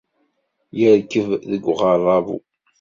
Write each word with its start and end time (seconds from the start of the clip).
Yerkeb 0.79 1.29
deg 1.49 1.63
uɣaṛabu 1.71 2.37